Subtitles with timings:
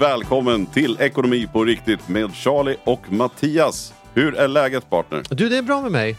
[0.00, 3.94] Välkommen till Ekonomi på riktigt med Charlie och Mattias.
[4.14, 5.22] Hur är läget partner?
[5.30, 6.16] Du, det är bra med mig.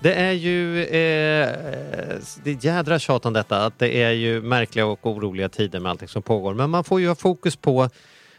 [0.00, 1.48] Det är ju eh,
[2.44, 5.90] det är jädra tjat om detta, att det är ju märkliga och oroliga tider med
[5.90, 6.54] allting som pågår.
[6.54, 7.88] Men man får ju ha fokus på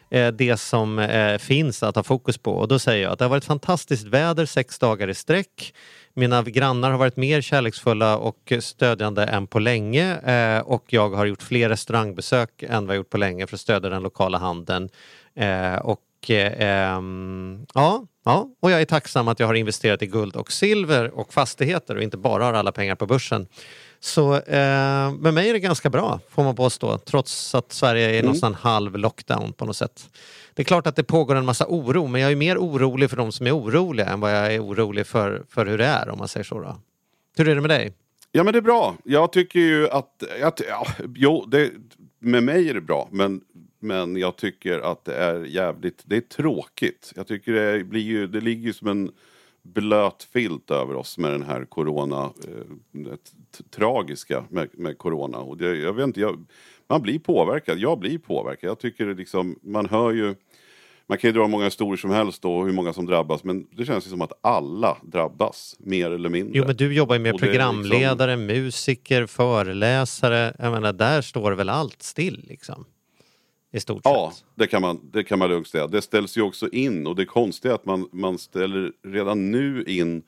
[0.09, 2.51] eh, det som eh, finns att ha fokus på.
[2.51, 5.73] Och då säger jag att det har varit fantastiskt väder sex dagar i sträck.
[6.17, 11.25] Mina grannar har varit mer kärleksfulla och stödjande än på länge eh, och jag har
[11.25, 14.89] gjort fler restaurangbesök än vad jag gjort på länge för att stödja den lokala handeln.
[15.35, 17.01] Eh, och eh,
[17.73, 21.33] ja, ja, och jag är tacksam att jag har investerat i guld och silver och
[21.33, 23.47] fastigheter och inte bara har alla pengar på börsen.
[24.05, 28.13] Så eh, med mig är det ganska bra, får man påstå, trots att Sverige är
[28.13, 28.25] mm.
[28.25, 30.09] någonstans halv lockdown på något sätt.
[30.53, 33.17] Det är klart att det pågår en massa oro, men jag är mer orolig för
[33.17, 36.17] de som är oroliga än vad jag är orolig för, för hur det är, om
[36.17, 36.59] man säger så.
[36.59, 36.77] Då.
[37.37, 37.93] Hur är det med dig?
[38.31, 38.95] Ja, men det är bra.
[39.03, 40.23] Jag tycker ju att...
[40.43, 41.71] att ja, jo, det,
[42.19, 43.41] med mig är det bra, men,
[43.79, 46.01] men jag tycker att det är jävligt...
[46.05, 47.13] Det är tråkigt.
[47.15, 48.27] Jag tycker det blir ju...
[48.27, 49.11] Det ligger ju som en
[49.73, 53.15] blöt filt över oss med den här corona, eh,
[53.69, 55.37] tragiska med, med corona.
[55.37, 56.45] Och det, jag vet inte, jag,
[56.89, 57.77] man blir påverkad.
[57.77, 58.69] Jag blir påverkad.
[58.69, 60.35] Jag tycker det liksom, man hör ju
[61.07, 63.85] man kan ju dra många historier som helst och hur många som drabbas men det
[63.85, 66.57] känns ju som att alla drabbas mer eller mindre.
[66.57, 68.45] Jo men du jobbar ju med programledare, liksom...
[68.45, 70.55] musiker, föreläsare.
[70.59, 72.85] Jag menar där står väl allt still liksom?
[73.75, 74.45] I stort ja, sett.
[74.55, 75.87] det kan, man, det kan man lugnt säga.
[75.87, 79.83] Det ställs ju också in och det konstiga är att man, man ställer redan nu
[79.83, 80.23] in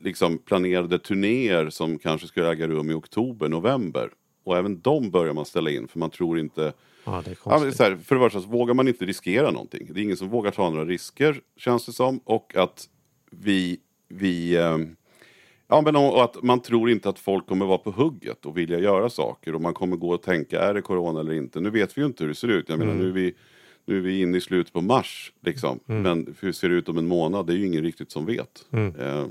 [0.00, 4.10] liksom planerade turnéer som kanske ska äga rum i oktober, november.
[4.44, 6.72] Och även de börjar man ställa in för man tror inte
[7.04, 9.88] Ja, det är ja, så här, för det första så vågar man inte riskera någonting.
[9.92, 12.18] Det är ingen som vågar ta några risker känns det som.
[12.18, 12.88] Och att
[13.30, 14.78] vi, vi eh,
[15.74, 18.78] Ja, men och att man tror inte att folk kommer vara på hugget och vilja
[18.78, 21.60] göra saker och man kommer gå och tänka, är det corona eller inte?
[21.60, 22.68] Nu vet vi ju inte hur det ser ut.
[22.68, 23.02] Jag menar, mm.
[23.02, 23.34] nu, är vi,
[23.86, 25.80] nu är vi inne i slutet på mars, liksom.
[25.88, 26.02] Mm.
[26.02, 27.46] Men hur ser det ut om en månad?
[27.46, 28.66] Det är ju ingen riktigt som vet.
[28.70, 28.94] Mm.
[29.00, 29.26] Eh,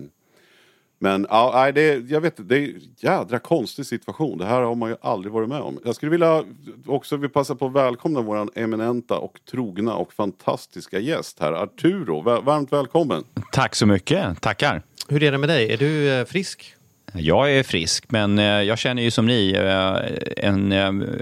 [1.03, 4.37] men ja, det, jag vet, det är en jädra konstig situation.
[4.37, 5.79] Det här har man ju aldrig varit med om.
[5.85, 6.43] Jag skulle vilja
[6.85, 12.21] också vill passa på att välkomna vår eminenta och trogna och fantastiska gäst här, Arturo.
[12.21, 13.23] Varmt välkommen!
[13.51, 14.81] Tack så mycket, tackar!
[15.07, 15.73] Hur är det med dig?
[15.73, 16.75] Är du eh, frisk?
[17.13, 20.73] Jag är frisk, men eh, jag känner ju som ni eh, en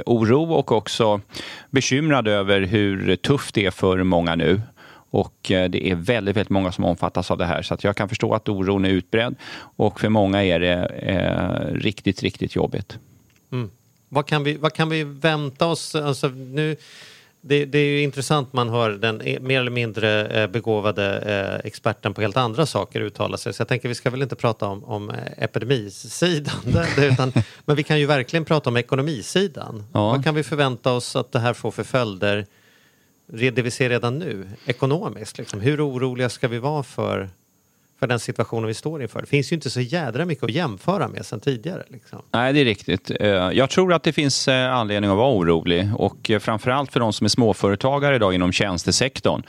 [0.05, 1.21] oro och också
[1.69, 4.61] bekymrad över hur tufft det är för många nu.
[5.11, 7.61] Och eh, det är väldigt, väldigt många som omfattas av det här.
[7.61, 9.35] Så jag kan förstå att oron är utbredd.
[9.75, 12.97] Och för många är det eh, riktigt, riktigt jobbigt.
[13.51, 13.69] Mm.
[14.09, 15.95] Vad, kan vi, vad kan vi vänta oss?
[15.95, 16.75] Alltså, nu,
[17.41, 21.67] det, det, är ju intressant man hör den e, mer eller mindre eh, begåvade eh,
[21.67, 23.53] experten på helt andra saker uttala sig.
[23.53, 26.85] Så jag tänker vi ska väl inte prata om, om epidemisidan.
[26.97, 27.33] utan,
[27.65, 29.83] men vi kan ju verkligen prata om ekonomisidan.
[29.93, 30.11] Ja.
[30.11, 32.45] Vad kan vi förvänta oss att det här får för följder
[33.27, 35.37] det vi ser redan nu, ekonomiskt.
[35.37, 35.61] Liksom.
[35.61, 37.29] Hur oroliga ska vi vara för,
[37.99, 39.21] för den situationen vi står inför?
[39.21, 41.83] Det finns ju inte så jädra mycket att jämföra med sen tidigare.
[41.87, 42.21] Liksom.
[42.31, 43.11] Nej, det är riktigt.
[43.19, 46.99] Eh, jag tror att det finns eh, anledning att vara orolig och eh, framförallt för
[46.99, 49.43] de som är småföretagare idag inom tjänstesektorn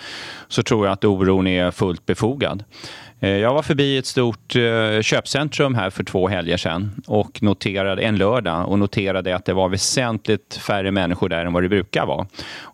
[0.48, 2.64] så tror jag att oron är fullt befogad.
[3.22, 8.02] Eh, jag var förbi ett stort eh, köpcentrum här för två helger sedan och noterade
[8.02, 12.06] en lördag och noterade att det var väsentligt färre människor där än vad det brukar
[12.06, 12.26] vara.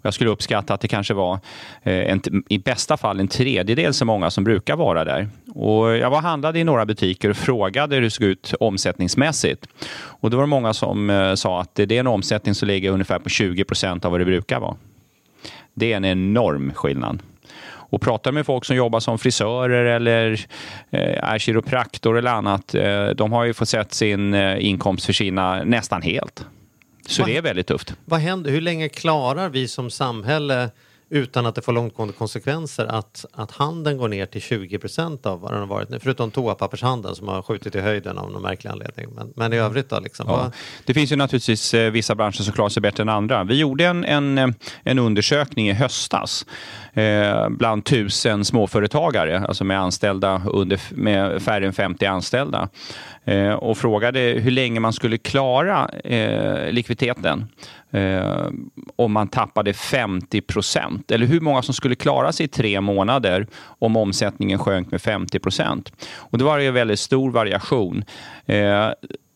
[0.02, 1.34] Jag skulle uppskatta att det kanske var
[1.82, 5.28] eh, en, i bästa fall en tredjedel så många som brukar vara där.
[5.54, 9.66] Och jag var handlade i några butiker och frågade hur det såg ut omsättningsmässigt.
[9.98, 13.18] Och då var det många som sa att det är en omsättning som ligger ungefär
[13.18, 14.76] på 20 procent av vad det brukar vara.
[15.74, 17.22] Det är en enorm skillnad
[17.90, 20.46] och pratar med folk som jobbar som frisörer eller
[20.90, 25.64] eh, är kiropraktor eller annat, eh, de har ju fått sett sin eh, inkomst försvinna
[25.64, 26.46] nästan helt.
[27.06, 27.94] Så vad, det är väldigt tufft.
[28.04, 28.50] Vad händer?
[28.50, 30.70] Hur länge klarar vi som samhälle
[31.10, 35.40] utan att det får långtgående konsekvenser att, att handeln går ner till 20 procent av
[35.40, 35.98] vad den har varit nu.
[36.00, 39.06] Förutom toapappershandeln som har skjutit i höjden av någon märklig anledning.
[39.14, 40.00] Men, men i övrigt då?
[40.00, 40.52] Liksom, ja.
[40.84, 43.44] Det finns ju naturligtvis vissa branscher som klarar sig bättre än andra.
[43.44, 46.46] Vi gjorde en, en, en undersökning i höstas
[46.98, 52.68] eh, bland tusen småföretagare, alltså med anställda under, med färre än 50 anställda
[53.24, 57.46] eh, och frågade hur länge man skulle klara eh, likviditeten
[57.90, 58.46] eh,
[58.96, 61.10] om man tappade 50 procent.
[61.10, 63.46] Eller hur många som skulle klara sig i tre månader
[63.78, 65.92] om omsättningen sjönk med 50 procent.
[66.16, 68.04] Och det var ju väldigt stor variation.
[68.46, 68.88] Eh,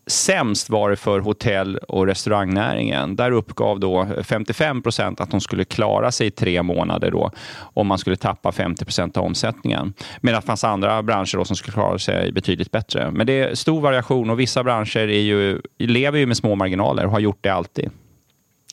[0.07, 3.17] Sämst var det för hotell och restaurangnäringen.
[3.17, 7.87] Där uppgav då 55 procent att de skulle klara sig i tre månader då, om
[7.87, 9.95] man skulle tappa 50 procent av omsättningen.
[10.21, 13.11] Medan det fanns andra branscher då som skulle klara sig betydligt bättre.
[13.11, 17.13] Men det är stor variation och vissa branscher ju, lever ju med små marginaler och
[17.13, 17.91] har gjort det alltid.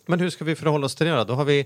[0.06, 1.24] Men hur ska vi förhålla oss till det då?
[1.24, 1.66] då har vi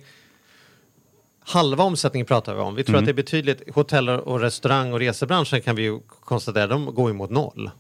[1.46, 2.76] halva omsättningen pratar vi om.
[2.76, 3.04] Vi tror mm.
[3.04, 7.10] att det är betydligt, hotell och restaurang och resebranschen kan vi ju konstatera, de går
[7.10, 7.72] ju mot noll.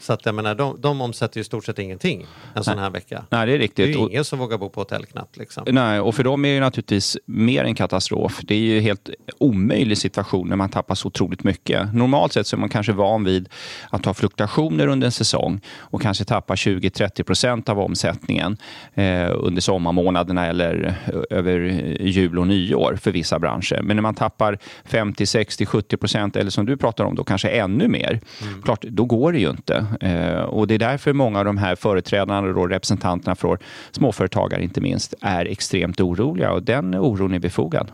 [0.00, 2.90] Så att jag menar, de, de omsätter ju i stort sett ingenting en sån här
[2.90, 3.24] vecka.
[3.30, 3.76] Nej, det är riktigt.
[3.76, 5.36] Det är ju ingen som vågar bo på hotell knappt.
[5.36, 5.64] Liksom.
[5.66, 8.40] Nej, och för dem är det naturligtvis mer en katastrof.
[8.42, 11.94] Det är ju helt omöjlig situation när man tappar så otroligt mycket.
[11.94, 13.48] Normalt sett så är man kanske van vid
[13.90, 18.56] att ha fluktuationer under en säsong och kanske tappa 20-30 procent av omsättningen
[18.94, 20.94] eh, under sommarmånaderna eller
[21.30, 21.58] över
[22.00, 23.82] jul och nyår för vissa branscher.
[23.82, 27.48] Men när man tappar 50, 60, 70 procent eller som du pratar om då kanske
[27.48, 28.62] ännu mer, mm.
[28.62, 29.83] klart, då går det ju inte.
[30.00, 33.58] Eh, och Det är därför många av de här företrädarna och representanterna för
[33.90, 37.92] småföretagare inte minst är extremt oroliga och den oron är befogad.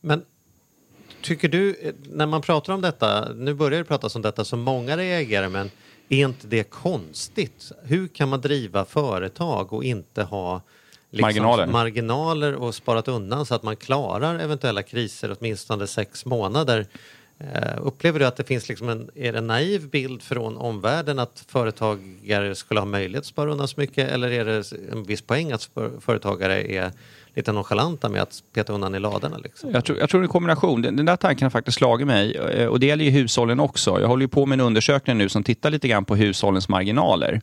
[0.00, 0.22] Men
[1.20, 4.96] tycker du, när man pratar om detta, nu börjar det pratas om detta som många
[4.96, 5.70] reagerar men
[6.08, 7.72] är inte det konstigt?
[7.82, 10.62] Hur kan man driva företag och inte ha
[11.10, 11.66] liksom marginaler.
[11.66, 17.78] marginaler och sparat undan så att man klarar eventuella kriser åtminstone sex månader Eh, Eh,
[17.78, 21.44] upplever du att det finns liksom en, är det en naiv bild från omvärlden att
[21.48, 25.52] företagare skulle ha möjlighet att spara undan så mycket eller är det en viss poäng
[25.52, 25.70] att
[26.00, 26.92] företagare är
[27.34, 29.38] lite nonchalanta med att peta undan i ladorna?
[29.38, 29.70] Liksom?
[29.70, 30.82] Jag, tror, jag tror det är en kombination.
[30.82, 34.00] Den, den där tanken har faktiskt slagit mig eh, och det gäller ju hushållen också.
[34.00, 37.40] Jag håller ju på med en undersökning nu som tittar lite grann på hushållens marginaler.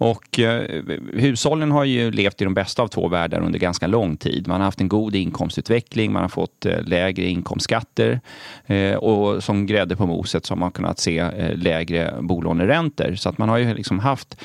[0.00, 0.82] Och eh,
[1.12, 4.48] hushållen har ju levt i de bästa av två världar under ganska lång tid.
[4.48, 8.20] Man har haft en god inkomstutveckling, man har fått eh, lägre inkomstskatter
[8.66, 13.14] eh, och som grädde på moset så har man kunnat se eh, lägre bolåneräntor.
[13.14, 14.36] Så att man har ju liksom haft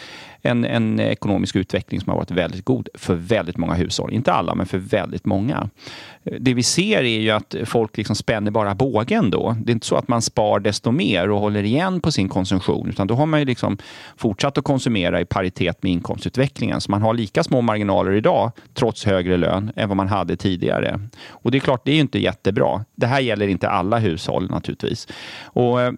[0.45, 4.13] en, en ekonomisk utveckling som har varit väldigt god för väldigt många hushåll.
[4.13, 5.69] Inte alla, men för väldigt många.
[6.39, 9.55] Det vi ser är ju att folk liksom spänner bara bågen då.
[9.63, 12.89] Det är inte så att man spar desto mer och håller igen på sin konsumtion,
[12.89, 13.77] utan då har man ju liksom
[14.17, 16.81] fortsatt att konsumera i paritet med inkomstutvecklingen.
[16.81, 20.99] Så man har lika små marginaler idag, trots högre lön, än vad man hade tidigare.
[21.29, 22.85] Och det är klart, det är ju inte jättebra.
[22.95, 25.07] Det här gäller inte alla hushåll naturligtvis.
[25.43, 25.93] Och eh,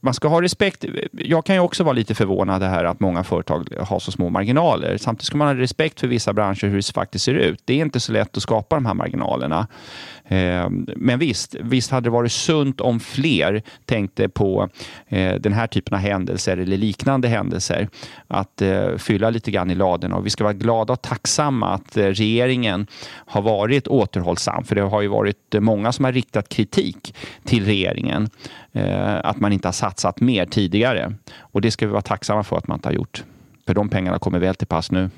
[0.00, 0.84] man ska ha respekt.
[1.12, 4.30] Jag kan ju också vara lite förvånad här att många företag företag ha så små
[4.30, 4.96] marginaler.
[4.96, 7.62] Samtidigt ska man ha respekt för vissa branscher hur det faktiskt ser ut.
[7.64, 9.66] Det är inte så lätt att skapa de här marginalerna.
[10.28, 14.68] Eh, men visst, visst hade det varit sunt om fler tänkte på
[15.08, 17.88] eh, den här typen av händelser eller liknande händelser.
[18.28, 20.16] Att eh, fylla lite grann i ladorna.
[20.16, 22.86] Och vi ska vara glada och tacksamma att regeringen
[23.26, 24.64] har varit återhållsam.
[24.64, 27.14] För det har ju varit många som har riktat kritik
[27.44, 28.28] till regeringen.
[29.22, 31.14] Att man inte har satsat mer tidigare.
[31.38, 33.24] Och det ska vi vara tacksamma för att man inte har gjort.
[33.66, 35.10] För de pengarna kommer väl till pass nu.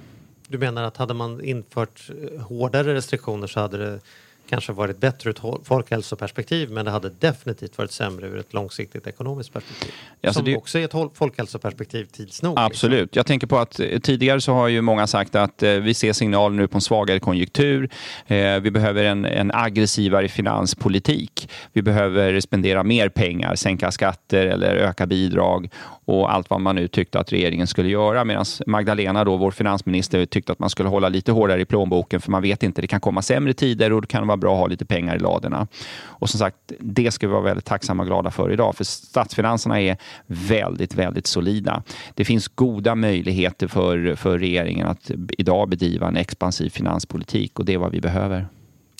[0.48, 2.10] Du menar att hade man infört
[2.48, 4.00] hårdare restriktioner så hade det
[4.48, 9.06] kanske varit bättre ur ett folkhälsoperspektiv men det hade definitivt varit sämre ur ett långsiktigt
[9.06, 9.92] ekonomiskt perspektiv.
[10.22, 10.56] Alltså som det...
[10.56, 12.52] också är ett folkhälsoperspektiv tids nog.
[12.52, 12.66] Liksom.
[12.66, 13.00] Absolut.
[13.00, 13.18] Liksom.
[13.18, 16.12] Jag tänker på att eh, tidigare så har ju många sagt att eh, vi ser
[16.12, 17.90] signaler nu på en svagare konjunktur.
[18.26, 21.50] Eh, vi behöver en, en aggressivare finanspolitik.
[21.72, 25.70] Vi behöver spendera mer pengar, sänka skatter eller öka bidrag
[26.08, 28.24] och allt vad man nu tyckte att regeringen skulle göra.
[28.24, 32.30] Medan Magdalena, då, vår finansminister, tyckte att man skulle hålla lite hårdare i plånboken för
[32.30, 34.66] man vet inte, det kan komma sämre tider och det kan vara bra att ha
[34.66, 35.66] lite pengar i ladorna.
[36.00, 39.80] Och som sagt, det ska vi vara väldigt tacksamma och glada för idag, för statsfinanserna
[39.80, 39.96] är
[40.26, 41.82] väldigt, väldigt solida.
[42.14, 47.74] Det finns goda möjligheter för, för regeringen att idag bedriva en expansiv finanspolitik och det
[47.74, 48.46] är vad vi behöver.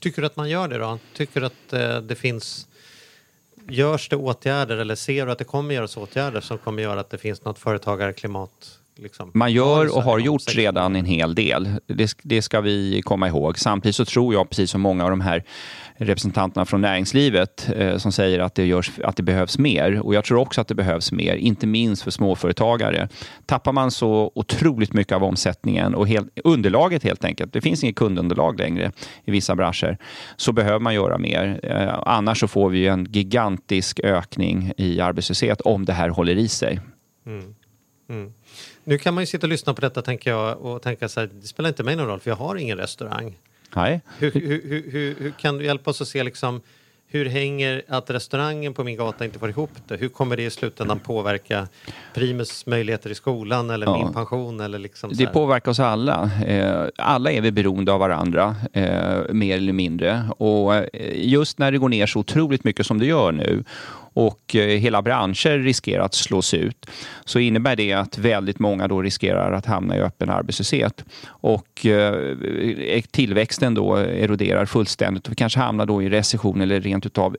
[0.02, 0.98] Tycker du att man gör det då?
[1.16, 2.67] Tycker du att eh, det finns
[3.70, 7.10] Görs det åtgärder eller ser du att det kommer göras åtgärder som kommer göra att
[7.10, 9.30] det finns något företagarklimat Liksom.
[9.34, 11.68] Man gör och har gjort redan en hel del.
[11.86, 13.58] Det, det, ska vi komma ihåg.
[13.58, 15.44] Samtidigt så tror jag, precis som många av de här
[15.96, 20.00] representanterna från näringslivet eh, som säger att det, görs, att det behövs mer.
[20.00, 23.08] Och jag tror också att det behövs mer, inte minst för småföretagare.
[23.46, 27.96] Tappar man så otroligt mycket av omsättningen och helt, underlaget helt enkelt, det finns inget
[27.96, 28.92] kundunderlag längre
[29.24, 29.98] i vissa branscher,
[30.36, 31.60] så behöver man göra mer.
[31.62, 36.48] Eh, annars så får vi en gigantisk ökning i arbetslöshet om det här håller i
[36.48, 36.80] sig.
[37.26, 37.54] Mm.
[38.10, 38.32] Mm.
[38.88, 41.30] Nu kan man ju sitta och lyssna på detta tänker jag och tänka så här,
[41.40, 43.34] det spelar inte mig någon roll för jag har ingen restaurang.
[43.76, 44.00] Nej.
[44.18, 46.60] Hur, hur, hur, hur, kan du hjälpa oss att se liksom
[47.10, 49.96] hur hänger att restaurangen på min gata inte får ihop det?
[49.96, 51.68] Hur kommer det i slutändan påverka
[52.14, 53.98] Primus möjligheter i skolan eller ja.
[53.98, 54.60] min pension?
[54.60, 56.30] Eller liksom det påverkar oss alla.
[56.46, 60.24] Eh, alla är vi beroende av varandra, eh, mer eller mindre.
[60.38, 63.64] Och eh, just när det går ner så otroligt mycket som det gör nu
[64.18, 66.86] och eh, hela branscher riskerar att slås ut
[67.24, 71.04] så innebär det att väldigt många då riskerar att hamna i öppen arbetslöshet.
[71.26, 72.36] Och eh,
[72.88, 77.36] eh, tillväxten då eroderar fullständigt och vi kanske hamnar då i recession eller rent utav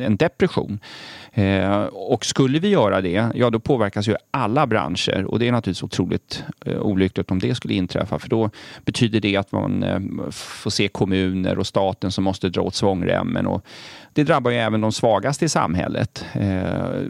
[0.00, 0.78] en depression.
[1.36, 5.52] Eh, och skulle vi göra det, ja då påverkas ju alla branscher och det är
[5.52, 8.50] naturligtvis otroligt eh, olyckligt om det skulle inträffa för då
[8.84, 13.46] betyder det att man eh, får se kommuner och staten som måste dra åt svångremmen
[13.46, 13.64] och
[14.16, 16.24] det drabbar ju även de svagaste i samhället.
[16.32, 16.66] Eh,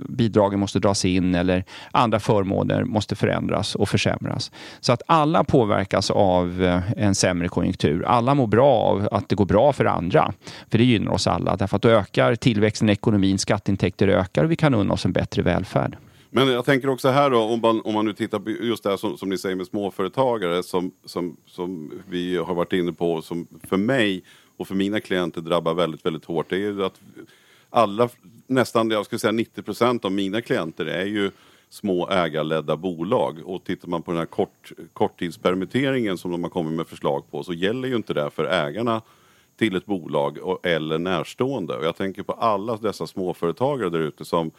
[0.09, 4.51] bidragen måste dras in eller andra förmåner måste förändras och försämras.
[4.81, 8.05] Så att alla påverkas av eh, en sämre konjunktur.
[8.05, 10.33] Alla mår bra av att det går bra för andra.
[10.71, 11.57] För det gynnar oss alla.
[11.57, 15.13] Därför att då ökar tillväxten i ekonomin, skatteintäkter ökar och vi kan unna oss en
[15.13, 15.97] bättre välfärd.
[16.31, 18.91] Men jag tänker också här då, om man, om man nu tittar på just det
[18.91, 23.23] här som, som ni säger med småföretagare som, som, som vi har varit inne på,
[23.23, 24.23] som för mig
[24.57, 26.51] och för mina klienter drabbar väldigt, väldigt hårt.
[26.51, 27.01] Det är ju att
[27.71, 28.09] alla,
[28.47, 31.31] nästan jag skulle säga 90 procent av mina klienter är ju
[31.69, 33.41] små ägarledda bolag.
[33.45, 37.43] Och tittar man på den här kort, korttidspermitteringen som de har kommit med förslag på
[37.43, 39.03] så gäller ju inte det för ägarna
[39.57, 41.77] till ett bolag och, eller närstående.
[41.77, 44.51] Och jag tänker på alla dessa småföretagare där ute som,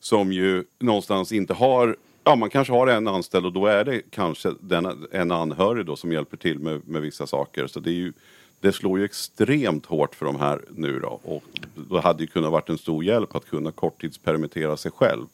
[0.00, 1.96] som ju någonstans inte har
[2.28, 5.96] Ja, man kanske har en anställd och då är det kanske den, en anhörig då
[5.96, 7.66] som hjälper till med, med vissa saker.
[7.66, 8.12] Så det är ju
[8.60, 11.20] det slår ju extremt hårt för de här nu då.
[11.24, 15.26] Och det hade ju kunnat varit en stor hjälp att kunna korttidspermittera sig själv.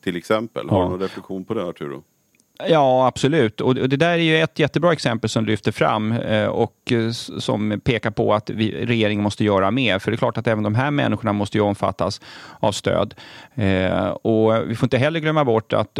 [0.00, 0.68] Till exempel.
[0.68, 2.02] Har du någon reflektion på det Arturo?
[2.64, 3.60] Ja, absolut.
[3.60, 7.80] Och det där är ju ett jättebra exempel som lyfter fram eh, och eh, som
[7.84, 9.98] pekar på att vi, regeringen måste göra mer.
[9.98, 12.20] För det är klart att även de här människorna måste ju omfattas
[12.60, 13.14] av stöd.
[13.54, 15.94] Eh, och vi får inte heller glömma bort att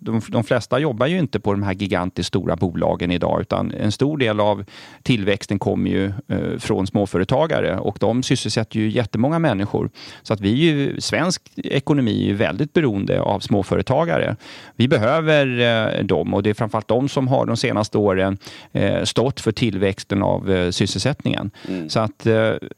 [0.00, 3.92] de, de flesta jobbar ju inte på de här gigantiskt stora bolagen idag, utan en
[3.92, 4.64] stor del av
[5.02, 6.12] tillväxten kommer ju
[6.58, 9.90] från småföretagare och de sysselsätter ju jättemånga människor.
[10.22, 14.36] Så att vi ju, svensk ekonomi är ju väldigt beroende av småföretagare.
[14.76, 18.38] Vi behöver behöver eh, dem och det är framförallt de som har de senaste åren
[18.72, 21.50] eh, stått för tillväxten av eh, sysselsättningen.
[21.68, 21.88] Mm.
[21.88, 22.26] Så att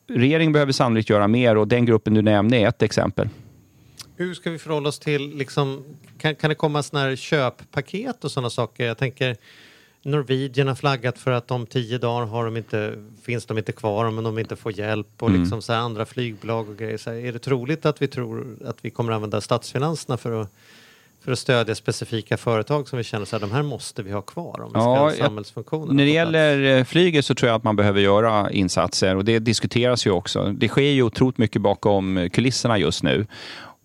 [0.09, 3.29] regeringen behöver sannolikt göra mer och den gruppen du nämnde är ett exempel.
[4.17, 5.85] Hur ska vi förhålla oss till, liksom,
[6.19, 8.87] kan, kan det komma sådana här köppaket och sådana saker?
[8.87, 9.37] Jag tänker
[10.05, 14.05] Norwegian har flaggat för att om tio dagar har de inte, finns de inte kvar
[14.05, 15.41] om de inte får hjälp och mm.
[15.41, 16.97] liksom så andra flygbolag och grejer.
[16.97, 20.51] Så här, är det troligt att vi tror att vi kommer använda statsfinanserna för att
[21.25, 24.61] för att stödja specifika företag som vi känner att de här måste vi ha kvar
[24.61, 25.95] om vi ska ha samhällsfunktioner.
[25.95, 29.39] När det gäller eh, flyget så tror jag att man behöver göra insatser och det
[29.39, 30.53] diskuteras ju också.
[30.53, 33.27] Det sker ju otroligt mycket bakom kulisserna just nu.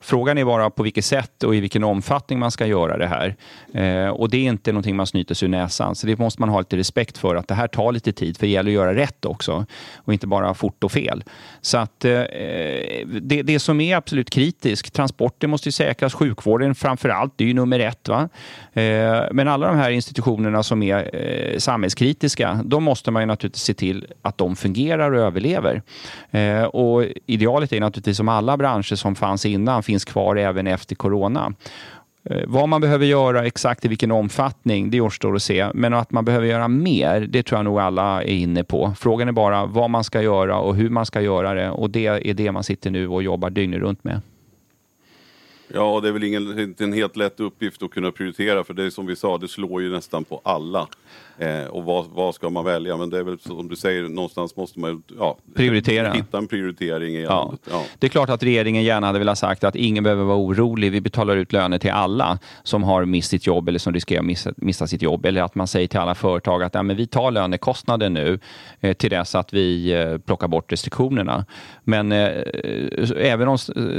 [0.01, 3.36] Frågan är bara på vilket sätt och i vilken omfattning man ska göra det här.
[3.74, 5.96] Eh, och det är inte någonting man snyter sig ur näsan.
[5.96, 8.38] Så det måste man ha lite respekt för att det här tar lite tid.
[8.38, 9.65] För det gäller att göra rätt också
[9.96, 11.24] och inte bara fort och fel.
[11.62, 12.12] Så att eh,
[13.22, 17.48] det, det som är absolut kritiskt, transporter måste ju säkras, sjukvården framför allt, det är
[17.48, 18.08] ju nummer ett.
[18.08, 18.29] Va?
[18.74, 23.63] Eh, men alla de här institutionerna som är eh, samhällskritiska, då måste man ju naturligtvis
[23.63, 25.82] se till att de fungerar och överlever.
[26.32, 30.96] Eh, och idealet är naturligtvis som alla branscher som fanns innan finns kvar även efter
[30.96, 31.53] corona.
[32.24, 35.69] Eh, vad man behöver göra exakt i vilken omfattning, det återstår att se.
[35.74, 38.93] Men att man behöver göra mer, det tror jag nog alla är inne på.
[38.98, 41.69] Frågan är bara vad man ska göra och hur man ska göra det.
[41.69, 44.22] Och det är det man sitter nu och jobbar dygnet runt med.
[45.74, 48.84] Ja, det är väl ingen, inte en helt lätt uppgift att kunna prioritera för det
[48.84, 50.88] är som vi sa, det slår ju nästan på alla.
[51.39, 52.98] Eh, och vad, vad, ska man välja?
[52.98, 56.12] Men det är väl som du säger, någonstans måste man ja, prioritera.
[56.12, 57.53] hitta en prioritering i ja.
[57.72, 57.84] ja.
[58.00, 60.91] Det är klart att regeringen gärna hade velat sagt att ingen behöver vara orolig.
[60.91, 64.25] Vi betalar ut löner till alla som har mist sitt jobb eller som riskerar att
[64.25, 65.25] missa, missa sitt jobb.
[65.25, 68.39] Eller att man säger till alla företag att ja, men vi tar lönekostnaden nu
[68.79, 71.46] eh, till dess att vi eh, plockar bort restriktionerna.
[71.84, 72.43] Men eh,
[73.17, 73.58] även om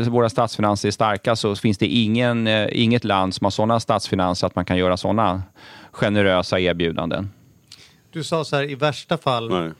[0.09, 4.47] våra statsfinanser är starka så finns det ingen, eh, inget land som har sådana statsfinanser
[4.47, 5.43] att man kan göra sådana
[6.01, 7.31] generösa erbjudanden.
[8.11, 9.71] Du sa så här, i värsta fall, Nej.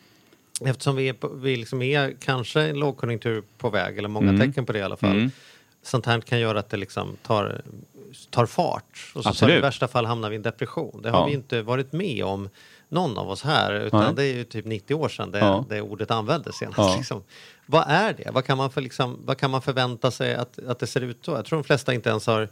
[0.65, 4.41] eftersom vi, är, på, vi liksom är kanske en lågkonjunktur på väg, eller många mm.
[4.41, 5.11] tecken på det i alla fall.
[5.17, 5.31] Mm.
[5.83, 7.63] Sånt här kan göra att det liksom tar,
[8.31, 9.13] tar fart.
[9.15, 11.03] Och så, så i värsta fall hamnar vi i en depression.
[11.03, 11.27] Det har ja.
[11.27, 12.49] vi inte varit med om
[12.89, 14.13] någon av oss här, utan Nej.
[14.17, 15.65] det är ju typ 90 år sedan det, ja.
[15.69, 16.79] det ordet användes senast.
[16.79, 16.95] Ja.
[16.97, 17.23] Liksom.
[17.67, 18.31] Vad är det?
[18.31, 21.19] Vad kan man, för, liksom, vad kan man förvänta sig att, att det ser ut
[21.25, 21.31] så?
[21.31, 22.49] Jag tror de flesta inte ens har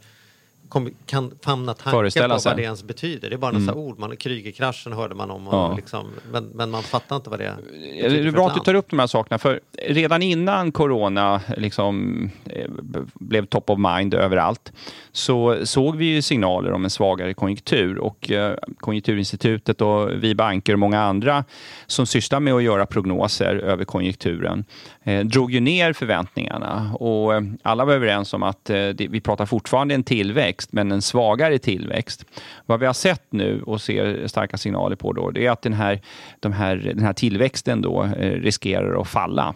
[0.69, 2.49] kom, kan famna Föreställa på sig.
[2.49, 3.29] vad det ens betyder.
[3.29, 3.99] Det är bara några ord.
[3.99, 5.73] Man, Krügerkraschen hörde man om, och Ja.
[5.75, 7.55] liksom, men, men man fattar inte vad det
[7.99, 12.23] Det är bra att du tar upp de här sakerna, för redan innan corona liksom,
[12.45, 12.69] eh,
[13.13, 14.71] blev top of mind överallt
[15.19, 20.73] så såg vi ju signaler om en svagare konjunktur och eh, Konjunkturinstitutet och vi banker
[20.73, 21.43] och många andra
[21.87, 24.65] som sysslar med att göra prognoser över konjunkturen
[25.03, 29.21] eh, drog ju ner förväntningarna och eh, alla var överens om att eh, det, vi
[29.21, 32.25] pratar fortfarande en tillväxt men en svagare tillväxt.
[32.65, 35.73] Vad vi har sett nu och ser starka signaler på då det är att den
[35.73, 36.01] här,
[36.39, 39.55] de här, den här tillväxten då eh, riskerar att falla.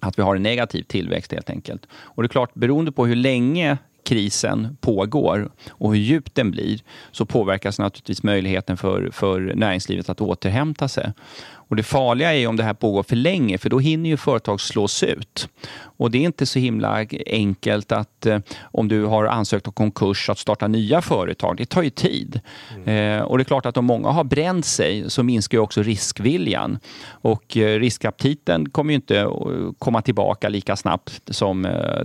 [0.00, 1.86] Att vi har en negativ tillväxt helt enkelt.
[1.92, 6.80] Och det är klart, beroende på hur länge krisen pågår och hur djup den blir
[7.12, 11.12] så påverkas naturligtvis möjligheten för, för näringslivet att återhämta sig.
[11.68, 14.60] Och det farliga är om det här pågår för länge för då hinner ju företag
[14.60, 15.48] slås ut.
[15.98, 20.30] Och det är inte så himla enkelt att eh, om du har ansökt om konkurs
[20.30, 21.56] att starta nya företag.
[21.56, 22.40] Det tar ju tid.
[22.84, 25.82] Eh, och det är klart att om många har bränt sig så minskar ju också
[25.82, 26.78] riskviljan.
[27.08, 29.28] Och eh, riskaptiten kommer ju inte
[29.78, 32.00] komma tillbaka lika snabbt som eh,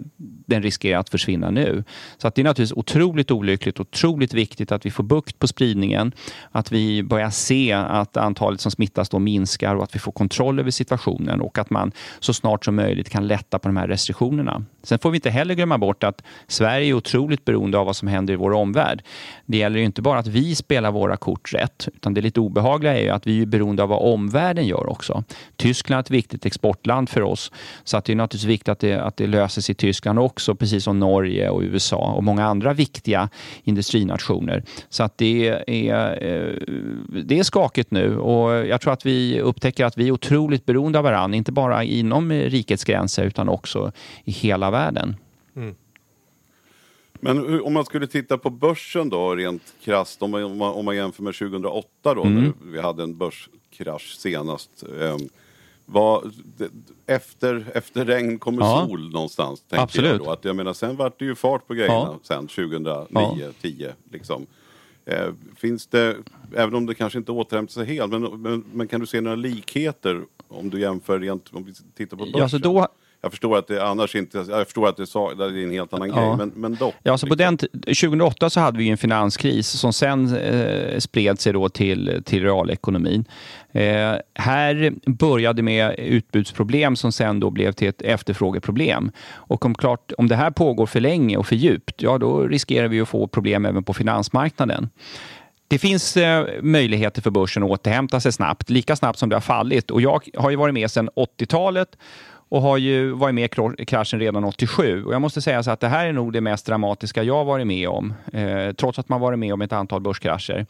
[0.46, 1.84] den riskerar att försvinna nu.
[2.18, 5.48] Så att det är naturligtvis otroligt olyckligt och otroligt viktigt att vi får bukt på
[5.48, 6.12] spridningen.
[6.52, 10.60] Att vi börjar se att antalet som smittas då minskar och att vi får kontroll
[10.60, 14.66] över situationen och att man så snart som möjligt kan lätta på de här restriktionerna.
[14.84, 18.08] Sen får vi inte heller glömma bort att Sverige är otroligt beroende av vad som
[18.08, 19.04] händer i vår omvärld.
[19.46, 22.98] Det gäller ju inte bara att vi spelar våra kort rätt, utan det lite obehagliga
[22.98, 25.24] är ju att vi är beroende av vad omvärlden gör också.
[25.56, 27.52] Tyskland är ett viktigt exportland för oss,
[27.84, 30.56] så att det är naturligtvis viktigt att det, att det löser sig i Tyskland också,
[30.56, 33.30] precis som Norge och USA och många andra viktiga
[33.64, 34.64] industrinationer.
[34.90, 36.54] Så att det är, eh,
[37.24, 40.98] det är skakigt nu och jag tror att vi upptäcker att vi är otroligt beroende
[41.00, 43.92] av varandra, inte bara inom rikets gränser utan också
[44.24, 45.16] i hela världen.
[47.14, 50.96] Men hur- om man skulle titta på börsen då rent krasst om man, om man,
[50.96, 52.44] jämför med 2008 då Mm.
[52.44, 54.84] när vi hade en börskrasch senast.
[55.02, 55.18] Eh,
[55.86, 56.34] vad,
[57.06, 58.86] efter, efter regn kommer Ja.
[58.88, 59.62] sol någonstans.
[59.70, 60.12] Tänker Absolut.
[60.12, 60.32] Jag, då.
[60.32, 62.20] Att jag menar, sen vart det ju fart på grejerna Ja.
[62.24, 63.08] sen 2009,
[63.40, 63.48] Ja.
[63.62, 64.46] 10 liksom.
[65.06, 66.18] Eh, finns det,
[66.56, 69.36] även om det kanske inte återhämtar sig helt, men, men, men kan du se några
[69.36, 72.40] likheter om du jämför rent, om vi tittar på börsen?
[72.40, 72.88] Ja, så då,
[73.26, 75.04] Jag förstår att det annars inte, jag förstår att det,
[75.44, 76.16] är en helt annan Ja.
[76.16, 76.94] grej, men, men dock.
[77.04, 77.58] Ja, alltså på liksom.
[77.58, 82.22] den, t- 2008 så hade vi en finanskris som sen eh, spred sig då till,
[82.26, 83.26] till realekonomin.
[83.72, 89.12] Eh, här började med utbudsproblem som sen då blev till ett efterfrågeproblem.
[89.32, 92.88] Och om, klart, om det här pågår för länge och för djupt, ja då riskerar
[92.88, 94.90] vi att få problem även på finansmarknaden.
[95.68, 99.42] Det finns eh, möjligheter för börsen att återhämta sig snabbt, lika snabbt som det har
[99.42, 99.92] fallit.
[99.92, 101.98] Och jag har ju varit med sedan 80-talet
[102.54, 105.04] och har ju varit med i kraschen redan 87.
[105.04, 107.68] Och jag måste säga så att det här är nog det mest dramatiska jag varit
[107.68, 110.66] med om, eh, trots att man varit med om ett antal börskrascher.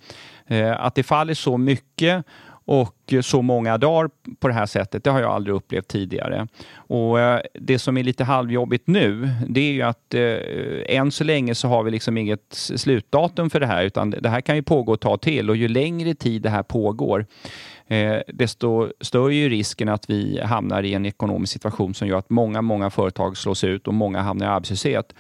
[0.48, 2.26] Eh, att det faller så mycket
[2.66, 6.48] och så många dagar på det här sättet, det har jag aldrig upplevt tidigare.
[6.76, 11.24] Och eh, Det som är lite halvjobbigt nu, det är ju att eh, än så
[11.24, 14.64] länge så har vi liksom inget slutdatum för det här, utan det här kan ju
[14.64, 17.26] pågå ett tag till och ju längre tid det här pågår,
[17.88, 22.30] eh, desto större är risken att vi hamnar i en ekonomisk situation som gör att
[22.30, 25.14] många, många företag slås ut och många hamnar i arbetslöshet.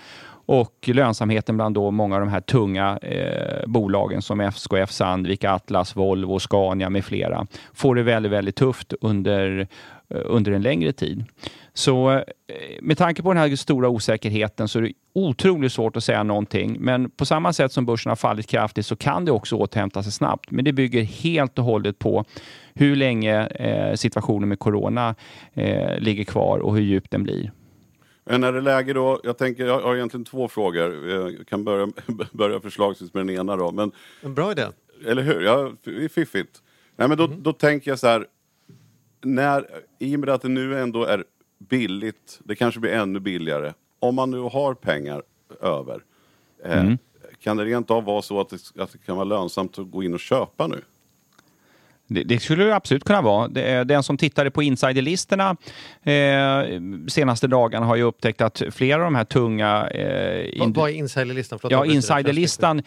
[0.46, 5.96] Och lönsamheten bland då många av de här tunga eh, bolagen som SKF, Sandvik, Atlas,
[5.96, 9.68] Volvo, Scania med flera får det väldigt, väldigt tufft under,
[10.10, 11.26] eh, under en längre tid.
[11.74, 12.24] Så eh,
[12.82, 16.78] med tanke på den här stora osäkerheten så är det otroligt svårt att säga någonting.
[16.80, 20.12] Men på samma sätt som börsen har fallit kraftigt så kan det också återhämta sig
[20.12, 20.52] snabbt.
[20.52, 22.26] Men det bygger helt och hållet på
[22.74, 25.16] hur länge eh, situationen med corona
[25.54, 27.52] eh, ligger kvar och hur djup den blir.
[28.26, 31.10] Men är det läge då, jag tänker, jag har egentligen två frågor.
[31.10, 31.88] Jag kan börja,
[32.32, 33.72] börja förslagsvis med den ena då.
[33.72, 34.66] Men, En bra idé.
[35.06, 35.42] eller hur?
[35.42, 36.62] Ja, det är fiffigt.
[36.96, 38.28] Nej, men då, då tänker jag så här.
[39.22, 39.68] När,
[40.00, 41.24] I och med att det nu ändå är
[41.58, 43.74] billigt, det kanske blir ännu billigare.
[44.00, 45.24] Om man nu har pengar
[45.62, 46.04] över.
[46.64, 46.92] Eh,
[47.40, 50.04] Kan det rent av vara så att det, att det kan vara lönsamt att gå
[50.04, 50.82] in och köpa nu?
[52.14, 53.48] Det, det skulle det absolut kunna vara.
[53.84, 55.56] Den som tittade på insiderlistorna
[56.04, 59.88] eh, senaste dagarna har ju upptäckt att flera av de här tunga...
[59.88, 61.60] Eh, Vad, är insiderlistan?
[61.60, 62.82] Förlåt, Ja, insiderlistan.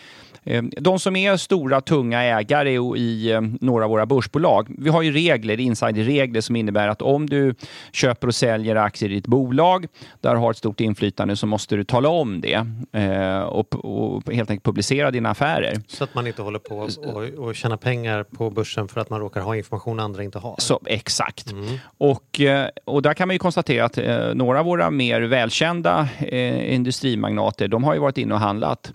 [0.45, 4.67] eh, De som är stora, tunga ägare i- i eh, några av våra börsbolag.
[4.79, 7.55] Vi har ju regler, insiderregler som innebär att om du
[7.93, 9.87] köper och säljer aktier i ett bolag
[10.21, 14.33] där du har ett stort inflytande så måste du tala om det eh, och, och
[14.35, 15.81] helt enkelt publicera dina affärer.
[15.87, 19.16] Så att man inte håller på och, och tjäna pengar på börsen för att man
[19.17, 20.55] man råkar ha information andra inte har.
[20.59, 21.53] Så, exakt.
[21.53, 21.79] Mm.
[21.99, 26.09] Och, eh, och där kan man ju konstatera att eh, några av våra mer välkända
[26.19, 28.93] eh, industrimagnater, de har ju varit inne och handlat.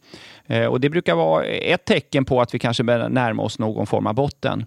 [0.70, 4.08] Och det brukar vara ett tecken på att vi kanske börjar närma oss någon form
[4.08, 4.66] av botten.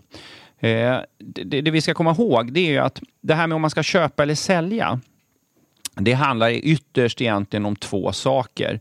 [0.60, 1.06] Det,
[1.44, 4.22] det, vi ska komma ihåg det är att det här med om man ska köpa
[4.22, 5.00] eller sälja,
[5.94, 8.80] det handlar ytterst egentligen om två saker.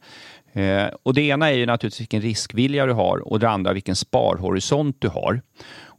[0.53, 3.95] Eh, och Det ena är ju naturligtvis vilken riskvilja du har och det andra vilken
[3.95, 5.41] sparhorisont du har.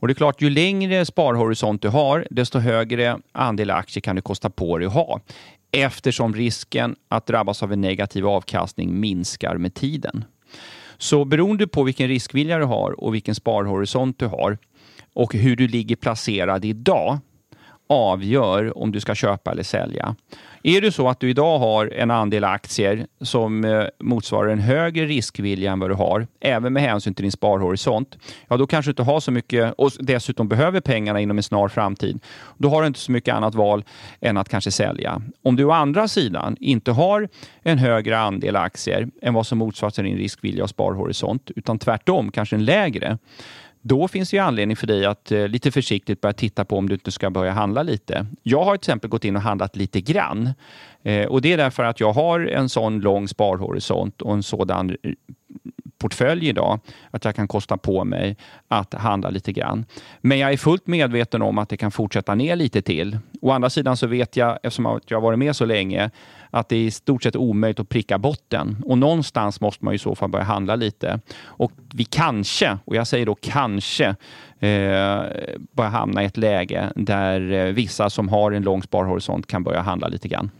[0.04, 4.22] Och det är klart, ju längre sparhorisont du har, desto högre andel aktier kan du
[4.22, 5.20] kosta på dig att ha
[5.72, 10.24] eftersom risken att drabbas av en negativ avkastning minskar med tiden.
[10.98, 14.58] Så beroende på vilken riskvilja du har och vilken sparhorisont du har
[15.14, 17.18] och hur du ligger placerad idag
[17.94, 20.14] avgör om du ska köpa eller sälja.
[20.66, 25.06] Är det så att du idag har en andel aktier som eh, motsvarar en högre
[25.06, 28.92] riskvilja än vad du har, även med hänsyn till din sparhorisont, ja då kanske du
[28.92, 32.20] inte har så mycket och dessutom behöver pengarna inom en snar framtid.
[32.58, 33.84] Då har du inte så mycket annat val
[34.20, 35.22] än att kanske sälja.
[35.42, 37.28] Om du å andra sidan inte har
[37.62, 42.56] en högre andel aktier än vad som motsvarar din riskvilja och sparhorisont, utan tvärtom kanske
[42.56, 43.18] en lägre,
[43.86, 46.88] då finns det ju anledning för dig att eh, lite försiktigt börja titta på om
[46.88, 48.26] du inte ska börja handla lite.
[48.42, 50.50] Jag har till exempel gått in och handlat lite grann.
[51.02, 54.90] Eh, och Det är därför att jag har en sån lång sparhorisont och en sådan
[54.90, 55.12] eh,
[55.98, 58.36] portfölj idag att jag kan kosta på mig
[58.68, 59.86] att handla lite grann.
[60.20, 63.18] Men jag är fullt medveten om att det kan fortsätta ner lite till.
[63.40, 66.10] Å andra sidan så vet jag, eftersom jag har varit med så länge,
[66.54, 68.76] att det är i stort sett omöjligt att pricka botten.
[68.84, 71.20] Och någonstans måste man i så fall börja handla lite.
[71.44, 74.06] Och vi kanske, och jag säger då kanske,
[74.58, 75.22] eh,
[75.72, 79.80] börja hamna i ett läge där eh, vissa som har en lång sparhorisont kan börja
[79.80, 80.50] handla lite grann.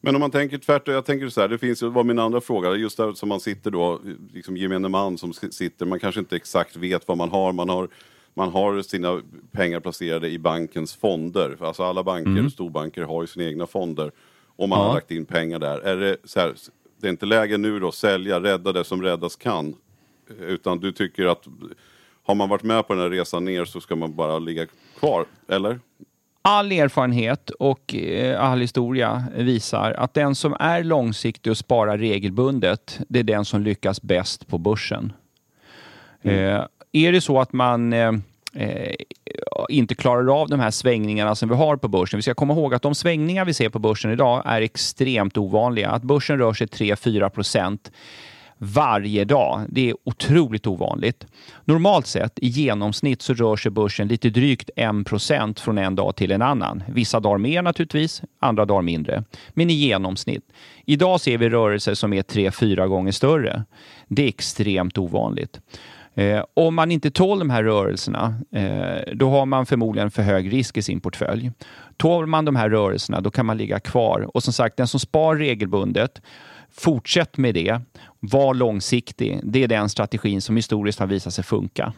[0.00, 2.40] Men om man tänker tvärtom, jag tänker så här, det finns ju, var min andra
[2.40, 4.00] fråga, just där som man sitter då,
[4.32, 7.88] liksom gemene man som sitter, man kanske inte exakt vet vad man har, man har
[8.36, 11.56] man har sina pengar placerade i bankens fonder.
[11.60, 12.50] Alltså alla banker, mm.
[12.50, 14.12] storbanker har ju sina egna fonder.
[14.56, 14.86] Och man ja.
[14.86, 15.78] har lagt in pengar där.
[15.78, 16.54] Är det, så här,
[17.00, 19.74] det är inte läge nu då, sälja, rädda det som räddas kan.
[20.40, 21.44] Utan du tycker att
[22.24, 24.66] har man varit med på den här resan ner så ska man bara ligga
[24.98, 25.80] kvar, eller?
[26.42, 33.00] All erfarenhet och eh, all historia visar att den som är långsiktig och sparar regelbundet,
[33.08, 35.12] det är den som lyckas bäst på börsen.
[36.22, 36.56] Mm.
[36.56, 38.12] Eh, är det så att man eh,
[38.52, 38.94] eh,
[39.70, 42.18] inte klarar av de här svängningarna som vi har på börsen.
[42.18, 45.90] Vi ska komma ihåg att de svängningar vi ser på börsen idag är extremt ovanliga.
[45.90, 47.90] Att börsen rör sig 3-4 procent
[48.58, 49.60] varje dag.
[49.68, 51.26] Det är otroligt ovanligt.
[51.64, 56.32] Normalt sett i genomsnitt så rör sig börsen lite drygt 1 från en dag till
[56.32, 56.82] en annan.
[56.88, 59.24] Vissa dagar mer naturligtvis, andra dagar mindre.
[59.50, 60.44] Men i genomsnitt.
[60.86, 63.64] Idag ser vi rörelser som är 3-4 gånger större.
[64.08, 65.60] Det är extremt ovanligt.
[66.14, 70.52] Eh, om man inte tål de här rörelserna, eh, då har man förmodligen för hög
[70.52, 71.50] risk i sin portfölj.
[71.96, 74.30] Tål man de här rörelserna, då kan man ligga kvar.
[74.34, 76.22] Och som sagt, den som spar regelbundet,
[76.70, 77.80] fortsätt med det.
[78.20, 79.40] Var långsiktig.
[79.42, 81.92] Det är den strategin som historiskt har visat sig funka.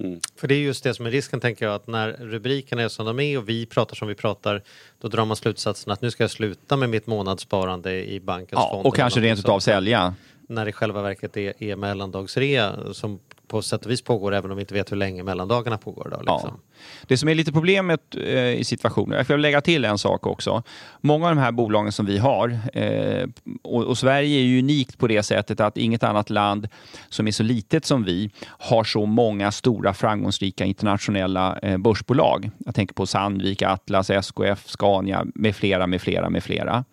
[0.00, 0.20] Mm.
[0.36, 3.06] För det är just det som är risken tänker jag att när rubrikerna är som
[3.06, 4.62] de är och vi pratar som vi pratar
[5.00, 8.70] då drar man slutsatsen att nu ska jag sluta med mitt månadssparande i bankens ja,
[8.72, 8.86] fond.
[8.86, 10.14] Och kanske rent utav sälja.
[10.48, 13.18] När det i själva verket är, är mellandagsrea som
[13.48, 16.08] på sätt och vis pågår även om vi inte vet hur länge mellandagarna pågår.
[16.10, 16.50] Då, liksom.
[16.54, 16.76] ja.
[17.06, 20.62] Det som är lite problemet eh, i situationen, jag får lägga till en sak också.
[21.00, 23.28] Många av de här bolagen som vi har, eh,
[23.62, 26.68] och, och, Sverige är ju unikt på det sättet att inget annat land
[27.08, 32.50] som är så litet som vi har så många stora framgångsrika internationella eh, börsbolag.
[32.58, 36.84] Jag tänker på Sandvik, Atlas, SKF, Scania med flera, med flera, med flera.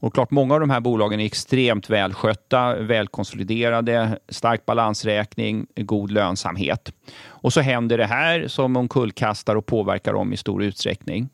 [0.00, 6.92] Och klart, många av de här bolagen är extremt välskötta, välkonsoliderade, stark balansräkning, god lönsamhet.
[7.26, 11.28] Och så händer det här som omkullkastar och påverkar dem i stor utsträckning.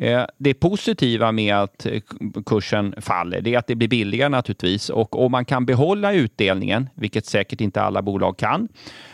[0.00, 2.00] Eh, det positiva med att eh,
[2.46, 6.88] kursen faller det är att det blir billigare naturligtvis och om man kan behålla utdelningen,
[6.94, 8.68] vilket säkert inte alla bolag kan,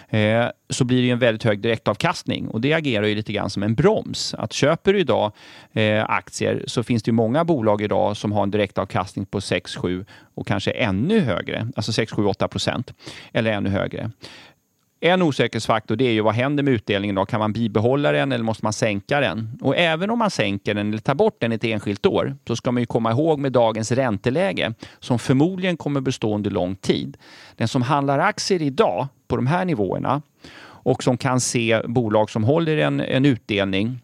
[0.09, 3.63] eh, så blir det en väldigt hög direktavkastning och det agerar ju lite grann som
[3.63, 4.35] en broms.
[4.35, 5.33] Att köper du idag
[6.07, 10.05] aktier så finns det ju många bolag idag som har en direktavkastning på 6, 7
[10.35, 12.93] och kanske ännu högre, alltså 6, 7, 8 procent
[13.33, 14.11] eller ännu högre.
[15.01, 17.27] En osäkerhetsfaktor det är ju vad händer med utdelningen då?
[17.27, 19.59] Kan man bibehålla den eller måste man sänka den?
[19.61, 22.73] Och även om man sänker den eller tar bort den ett enskilt år så ska
[22.73, 27.17] man ju komma ihåg med dagens ränteläge som förmodligen kommer bestå under lång tid.
[27.57, 30.23] Den som handlar aktier idag på de här nivåerna
[30.63, 33.99] och som kan se bolag som håller en, en utdelning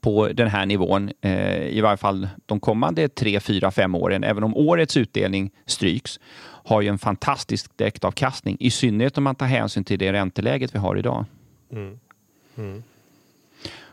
[0.00, 4.44] på den här nivån, eh, i varje fall de kommande tre, fyra, fem åren, även
[4.44, 6.20] om årets utdelning stryks,
[6.66, 10.78] har ju en fantastisk direktavkastning, i synnerhet om man tar hänsyn till det ränteläget vi
[10.78, 11.24] har idag.
[11.72, 11.98] Mm.
[12.56, 12.82] Mm.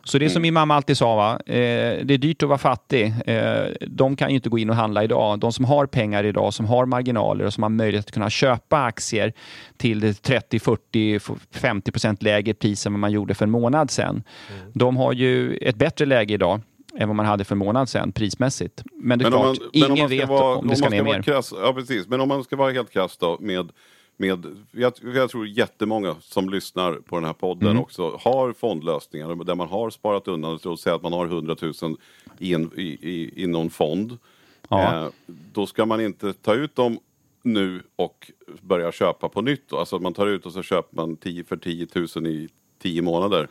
[0.06, 1.40] Så det är som min mamma alltid sa, va?
[1.46, 3.14] Eh, det är dyrt att vara fattig.
[3.26, 5.40] Eh, de kan ju inte gå in och handla idag.
[5.40, 8.84] De som har pengar idag, som har marginaler och som har möjlighet att kunna köpa
[8.84, 9.34] aktier
[9.78, 11.20] till 30, 40,
[11.52, 14.10] 50 procent lägre pris än vad man gjorde för en månad sedan.
[14.10, 14.72] Mm.
[14.74, 16.62] De har ju ett bättre läge idag
[16.98, 18.84] än vad man hade för en månad sedan prismässigt.
[18.94, 21.22] Men det är men klart, man, ingen vet vara, om det ska ner mer.
[21.22, 22.08] Krass, ja, precis.
[22.08, 23.72] Men om man ska vara helt krass då med
[24.18, 27.82] med, jag, jag tror jättemånga som lyssnar på den här podden mm.
[27.82, 31.74] också har fondlösningar där man har sparat undan, låt säga att man har 100 000
[32.40, 34.18] i, en, i, i, i någon fond.
[34.70, 35.06] Ja.
[35.06, 37.00] Eh, då ska man inte ta ut dem
[37.42, 39.70] nu och börja köpa på nytt.
[39.70, 39.78] Då.
[39.78, 42.50] Alltså man tar ut och så köper man 10 för 10 000 i
[42.82, 43.48] 10 månader.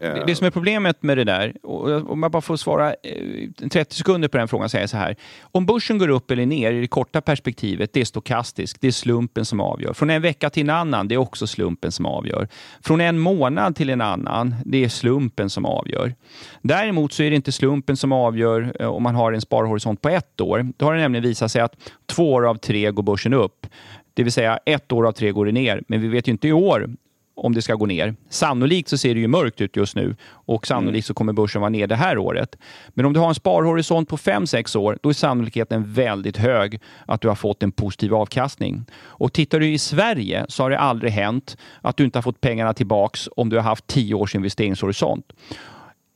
[0.00, 0.14] Eh.
[0.14, 3.94] Det, det som är problemet med det där, om jag bara får svara eh, 30
[3.94, 5.16] sekunder på den frågan, säger så här.
[5.42, 8.80] Om börsen går upp eller ner i det korta perspektivet, det är stokastiskt.
[8.80, 9.92] Det är slumpen som avgör.
[9.92, 12.48] Från en vecka till en annan, det är också slumpen som avgör.
[12.82, 16.14] Från en månad till en annan, det är slumpen som avgör.
[16.62, 20.08] Däremot så är det inte slumpen som avgör eh, om man har en sparhorisont på
[20.08, 20.72] ett år.
[20.76, 21.76] Då har det nämligen visat sig att
[22.06, 23.66] två år av tre går börsen upp.
[24.14, 25.82] Det vill säga ett år av tre går det ner.
[25.88, 26.90] Men vi vet ju inte i år
[27.34, 28.14] om det ska gå ner.
[28.28, 31.70] Sannolikt så ser det ju mörkt ut just nu och sannolikt så kommer börsen vara
[31.70, 32.56] ner det här året.
[32.88, 37.20] Men om du har en sparhorisont på 5-6 år, då är sannolikheten väldigt hög att
[37.20, 38.84] du har fått en positiv avkastning.
[39.00, 42.40] Och tittar du i Sverige så har det aldrig hänt att du inte har fått
[42.40, 45.32] pengarna tillbaks om du har haft 10 års investeringshorisont.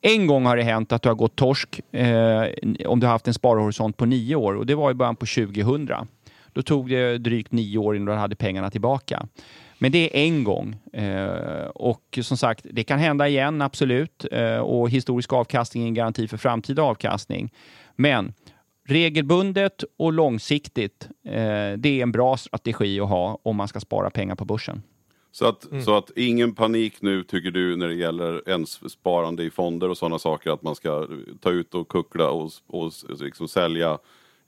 [0.00, 2.44] En gång har det hänt att du har gått torsk eh,
[2.86, 5.26] om du har haft en sparhorisont på 9 år och det var i början på
[5.26, 5.90] 2000.
[6.52, 9.26] Då tog det drygt 9 år innan du hade pengarna tillbaka.
[9.78, 10.76] Men det är en gång.
[10.92, 14.26] Eh, och som sagt, det kan hända igen, absolut.
[14.32, 17.52] Eh, och historisk avkastning är en garanti för framtida avkastning.
[17.96, 18.32] Men
[18.88, 24.10] regelbundet och långsiktigt, eh, det är en bra strategi att ha om man ska spara
[24.10, 24.82] pengar på börsen.
[25.32, 25.82] Så att, mm.
[25.82, 29.98] så att ingen panik nu tycker du när det gäller ens sparande i fonder och
[29.98, 31.08] sådana saker att man ska
[31.40, 33.98] ta ut och kuckla och, och liksom sälja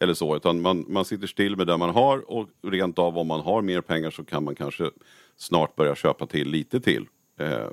[0.01, 3.27] eller så, utan man, man sitter still med det man har och rent av om
[3.27, 4.91] man har mer pengar så kan man kanske
[5.37, 7.07] snart börja köpa till lite till.
[7.41, 7.69] Eh,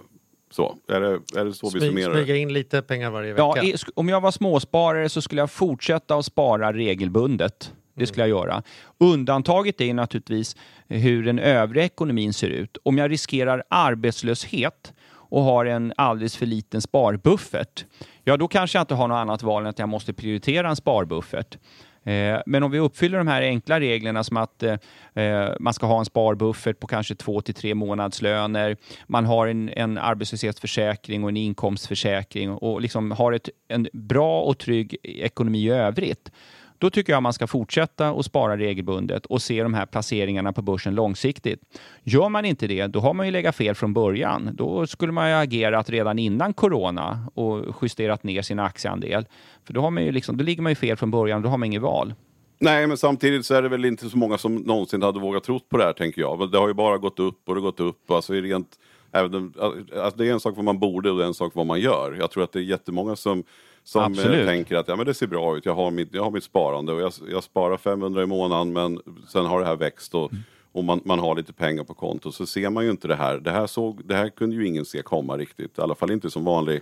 [0.51, 3.63] så, är det, är det så Smyg, vi summerar Smyga in lite pengar varje vecka.
[3.63, 7.73] Ja, om jag var småsparare så skulle jag fortsätta att spara regelbundet.
[7.93, 8.63] Det skulle jag göra.
[8.97, 10.55] Undantaget är naturligtvis
[10.87, 12.77] hur den övriga ekonomin ser ut.
[12.83, 17.85] Om jag riskerar arbetslöshet och har en alldeles för liten sparbuffert,
[18.23, 20.75] ja då kanske jag inte har något annat val än att jag måste prioritera en
[20.75, 21.57] sparbuffert.
[22.05, 24.77] Eh, men om vi uppfyller de här enkla reglerna som att eh,
[25.13, 29.69] eh, man ska ha en sparbuffert på kanske två till tre månadslöner, man har en,
[29.69, 35.69] en arbetslöshetsförsäkring och en inkomstförsäkring och liksom har ett, en bra och trygg ekonomi i
[35.69, 36.31] övrigt,
[36.77, 40.61] då tycker jag man ska fortsätta att spara regelbundet och se de här placeringarna på
[40.61, 41.59] börsen långsiktigt.
[42.03, 44.49] Gör man inte det, då har man ju legat fel från början.
[44.53, 49.25] Då skulle man ju agerat redan innan corona och justerat ner sin aktieandel.
[49.63, 51.57] För då, har man ju liksom, då ligger man ju fel från början, då har
[51.57, 52.13] man inget val.
[52.59, 55.59] Nej, men samtidigt så är det väl inte så många som någonsin hade vågat tro
[55.59, 56.51] på det här, tänker jag.
[56.51, 58.11] Det har ju bara gått upp och det gått upp.
[58.11, 58.67] Alltså, rent,
[59.11, 61.65] även, alltså, det är en sak vad man borde och det är en sak vad
[61.65, 62.15] man gör.
[62.19, 63.43] Jag tror att det är jättemånga som
[63.85, 64.47] som eh, Absolut.
[64.47, 66.93] tänker att ja, men det ser bra ut, jag har mitt, jag har mitt sparande
[66.93, 70.31] och jag, jag sparar 500 i månaden men sen har det här växt och,
[70.71, 73.37] och man, man har lite pengar på konto så ser man ju inte det här.
[73.37, 76.29] Det här, såg, det här kunde ju ingen se komma riktigt, i alla fall inte
[76.29, 76.81] som vanlig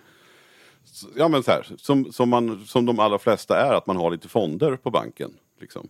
[1.16, 4.12] Ja men så här, som, som, man, som de allra flesta är, att man har
[4.12, 5.34] lite fonder på banken.
[5.62, 5.88] Liksom.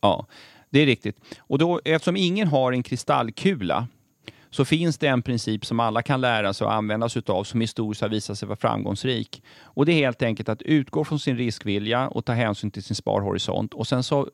[0.00, 0.26] Ja,
[0.70, 1.16] det är riktigt.
[1.38, 3.88] Och då, eftersom ingen har en kristallkula
[4.50, 7.60] så finns det en princip som alla kan lära sig och använda sig av som
[7.60, 9.42] historiskt har visat sig vara framgångsrik.
[9.62, 12.96] Och det är helt enkelt att utgå från sin riskvilja och ta hänsyn till sin
[12.96, 14.28] sparhorisont och sen så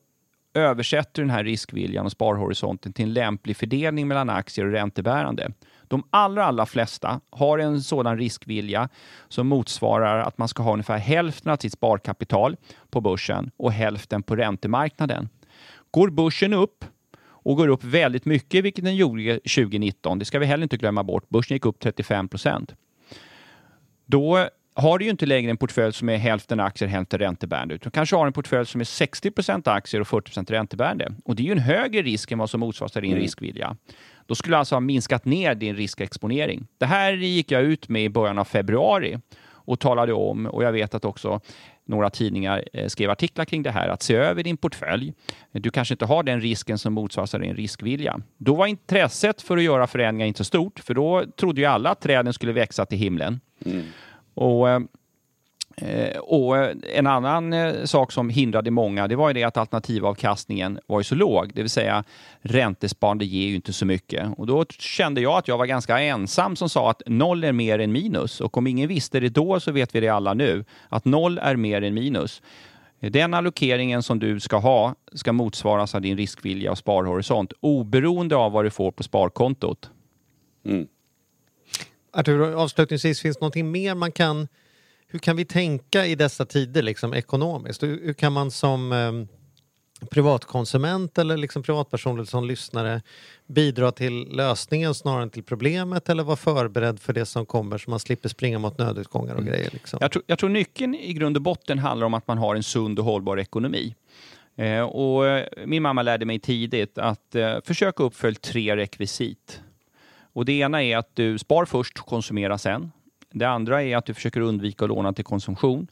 [0.53, 5.51] översätter den här riskviljan och sparhorisonten till en lämplig fördelning mellan aktier och räntebärande.
[5.87, 8.89] De allra, allra flesta har en sådan riskvilja
[9.27, 12.55] som motsvarar att man ska ha ungefär hälften av sitt sparkapital
[12.89, 15.29] på börsen och hälften på räntemarknaden.
[15.91, 16.85] Går börsen upp
[17.47, 20.19] och går upp väldigt mycket, vilket den gjorde 2019.
[20.19, 21.29] Det ska vi heller inte glömma bort.
[21.29, 22.75] Börsen gick upp 35 procent.
[24.05, 27.91] Då har du ju inte längre en portfölj som är hälften aktier, hälften räntebärande, utan
[27.91, 31.13] kanske har en portfölj som är 60 procent aktier och 40 procent räntebärande.
[31.25, 33.23] Och det är ju en högre risk än vad som motsvarar din mm.
[33.23, 33.77] riskvilja.
[34.25, 36.67] Då skulle du alltså ha minskat ner din riskexponering.
[36.77, 39.19] Det här gick jag ut med i början av februari
[39.67, 41.41] och talade om, och jag vet att också
[41.87, 45.13] några tidningar eh, skrev artiklar kring det här, att se över din portfölj.
[45.51, 48.19] Du kanske inte har den risken som motsvarar din riskvilja.
[48.37, 51.89] Då var intresset för att göra förändringar inte så stort, för då trodde ju alla
[51.89, 53.39] att träden skulle växa till himlen.
[53.65, 53.83] Mm.
[54.33, 54.79] Och, Eh,
[56.21, 56.57] och
[56.95, 61.03] en annan eh, sak som hindrade många, det var ju det att alternativavkastningen var ju
[61.03, 62.03] så låg, det vill säga
[62.41, 64.27] räntesparande ger ju inte så mycket.
[64.37, 67.79] Och då kände jag att jag var ganska ensam som sa att noll är mer
[67.79, 68.41] än minus.
[68.41, 71.55] Och om ingen visste det då så vet vi det alla nu, att noll är
[71.55, 72.41] mer än minus.
[72.99, 78.51] Den allokeringen som du ska ha ska motsvaras av din riskvilja och sparhorisont oberoende av
[78.51, 79.89] vad du får på sparkontot.
[80.65, 80.87] Mm.
[82.13, 84.47] Artur, avslutningsvis, finns det någonting mer man kan...
[85.07, 87.83] Hur kan vi tänka i dessa tider liksom, ekonomiskt?
[87.83, 89.11] Hur, hur kan man som eh,
[90.09, 93.01] privatkonsument eller liksom privatperson eller som lyssnare
[93.47, 97.89] bidra till lösningen snarare än till problemet eller vara förberedd för det som kommer så
[97.89, 99.69] man slipper springa mot nödutgångar och grejer?
[99.71, 99.99] Liksom?
[100.01, 102.63] Jag, tror, jag tror nyckeln i grund och botten handlar om att man har en
[102.63, 103.95] sund och hållbar ekonomi.
[104.55, 109.61] Eh, och eh, min mamma lärde mig tidigt att eh, försöka uppfylla tre rekvisit.
[110.33, 112.91] Och det ena är att du spar först och konsumerar sen.
[113.33, 115.87] Det andra är att du försöker undvika att låna till konsumtion.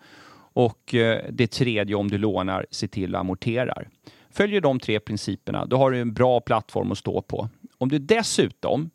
[0.54, 3.82] Och eh, det tredje, om du lånar, se till att amortera.
[4.30, 7.50] Följer de tre principerna, då har du en bra plattform att stå på.
[7.78, 8.90] Om du dessutom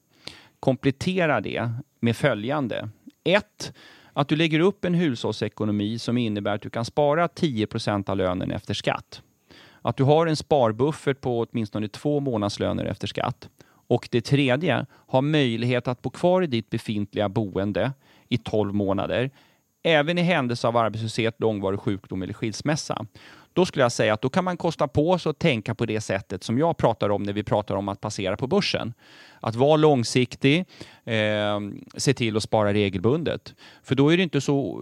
[0.61, 2.88] kompletterar det med följande.
[3.24, 3.72] 1.
[4.12, 8.50] att du lägger upp en hushållsekonomi som innebär att du kan spara 10% av lönen
[8.50, 9.22] efter skatt.
[9.83, 13.48] Att du har en sparbuffert på åtminstone två månadslöner efter skatt.
[13.66, 17.92] Och det tredje, ha möjlighet att bo kvar i ditt befintliga boende
[18.31, 19.31] i 12 månader,
[19.83, 23.07] även i händelse av arbetslöshet, långvarig sjukdom eller skilsmässa.
[23.53, 26.01] Då skulle jag säga att då kan man kosta på sig att tänka på det
[26.01, 28.95] sättet som jag pratar om när vi pratar om att passera på börsen.
[29.40, 30.64] Att vara långsiktig,
[31.05, 31.61] eh,
[31.97, 33.55] se till att spara regelbundet.
[33.83, 34.81] För då är det inte så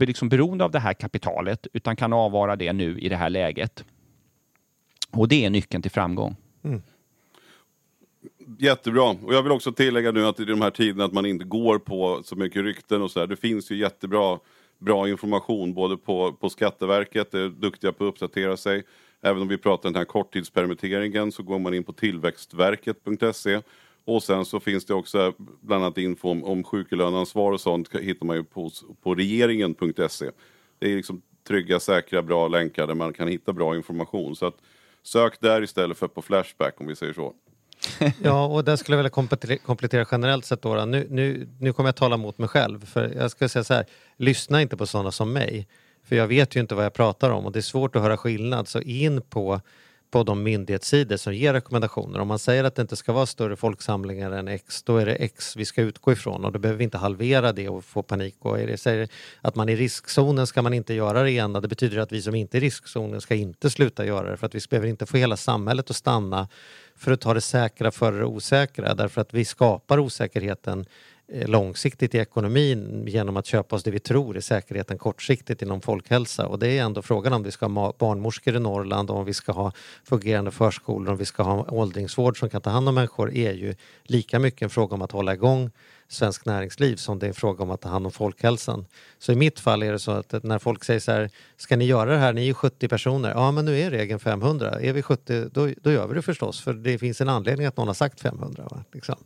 [0.00, 3.84] liksom, beroende av det här kapitalet utan kan avvara det nu i det här läget.
[5.10, 6.36] Och det är nyckeln till framgång.
[6.64, 6.82] Mm.
[8.58, 9.02] Jättebra.
[9.02, 11.78] Och jag vill också tillägga nu att i de här tiderna att man inte går
[11.78, 13.26] på så mycket rykten och så där.
[13.26, 14.38] Det finns ju jättebra
[14.78, 18.82] bra information både på, på Skatteverket, är duktiga på att uppdatera sig.
[19.22, 23.60] Även om vi pratar den här korttidspermitteringen så går man in på tillväxtverket.se
[24.04, 28.26] och sen så finns det också bland annat info om, om sjuklöneansvar och sånt hittar
[28.26, 28.70] man ju på,
[29.02, 30.30] på regeringen.se.
[30.78, 34.36] Det är liksom trygga, säkra, bra länkar där man kan hitta bra information.
[34.36, 34.56] Så att
[35.02, 37.34] sök där istället för på Flashback om vi säger så.
[38.22, 40.62] ja, och där skulle jag vilja komplettera, generellt sett.
[40.62, 42.86] Då, nu, nu, nu kommer jag tala mot mig själv.
[42.86, 45.68] För jag ska säga så här, lyssna inte på sådana som mig.
[46.04, 48.16] För jag vet ju inte vad jag pratar om och det är svårt att höra
[48.16, 48.68] skillnad.
[48.68, 49.60] Så in på,
[50.12, 52.18] på de myndighetssidor som ger rekommendationer.
[52.20, 55.14] Om man säger att det inte ska vara större folksamlingar än X, då är det
[55.14, 58.36] X vi ska utgå ifrån och då behöver vi inte halvera det och få panik.
[58.38, 59.08] Och är det säger
[59.40, 61.60] att man är i riskzonen ska man inte göra det ena.
[61.60, 64.46] Det betyder att vi som inte är i riskzonen ska inte sluta göra det för
[64.46, 66.48] att vi behöver inte få hela samhället att stanna
[66.96, 70.86] för att ta det säkra före det osäkra därför att vi skapar osäkerheten
[71.34, 75.80] Eh, långsiktigt i ekonomin genom att köpa oss det vi tror är säkerheten kortsiktigt inom
[75.80, 76.46] folkhälsa.
[76.46, 79.52] Och det är ändå frågan om vi ska ha barnmorskor i Norrland, om vi ska
[79.52, 79.72] ha
[80.04, 83.74] fungerande förskolor, om vi ska ha åldringsvård som kan ta hand om människor är ju
[84.02, 85.70] lika mycket en fråga om att hålla igång
[86.08, 88.86] svensk näringsliv som det är en fråga om att ta hand om folkhälsan.
[89.18, 91.84] Så i mitt fall är det så att när folk säger så här, ska ni
[91.84, 95.02] göra det här, ni är 70 personer, ja men nu är regeln 500, är vi
[95.02, 97.94] 70 då, då gör vi det förstås för det finns en anledning att någon har
[97.94, 98.68] sagt 500.
[98.70, 98.84] Va?
[98.92, 99.16] Liksom.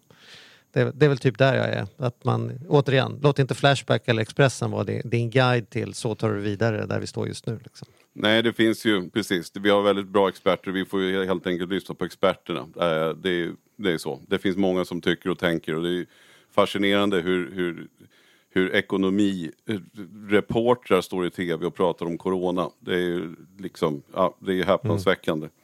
[0.76, 1.86] Det, det, är väl typ där jag är.
[1.96, 6.40] Att man, återigen, låt inte Flashback eller Expressen vara din guide till så tar du
[6.40, 7.58] vidare där vi står just nu.
[7.64, 7.88] Liksom.
[8.12, 9.52] Nej, det finns ju precis.
[9.54, 10.70] Vi har väldigt bra experter.
[10.70, 12.60] Vi får ju helt enkelt lyssna på experterna.
[12.60, 14.20] Eh, det, det är så.
[14.28, 16.06] Det finns många som tycker och tänker och det är
[16.54, 17.88] fascinerande hur, hur,
[18.50, 22.70] hur ekonomireportrar står i tv och pratar om corona.
[22.80, 25.46] Det är ju liksom, ja, det är häpnadsväckande.
[25.46, 25.56] Mm.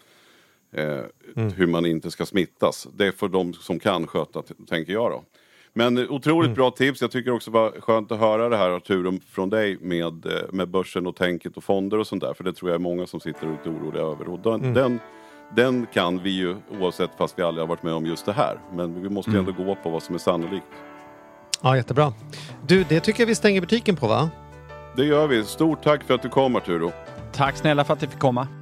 [0.73, 0.99] Eh,
[1.37, 1.53] mm.
[1.53, 2.89] Hur man inte ska smittas.
[2.95, 5.25] Det är för de som kan sköta, tänker jag då.
[5.75, 6.55] Men otroligt mm.
[6.55, 7.01] bra tips.
[7.01, 10.33] Jag tycker också det var skönt att höra det här Artur från dig med, eh,
[10.53, 12.35] med börsen och tänket och fonder och sånt där.
[12.35, 14.29] För det tror jag är många som sitter och är oroliga över.
[14.29, 14.75] Och den, mm.
[14.75, 15.01] den
[15.57, 18.59] den kan vi ju oavsett fast vi aldrig har varit med om just det här.
[18.73, 19.49] Men vi måste mm.
[19.49, 20.67] ändå gå på vad som är sannolikt.
[21.63, 22.13] Ja, jättebra.
[22.67, 24.31] Du, det tycker jag vi stänger butiken på va?
[24.97, 25.45] Det gör vi.
[25.45, 26.93] Stort tack för att du kom Arturo.
[27.33, 28.62] Tack snälla för att du fick komma.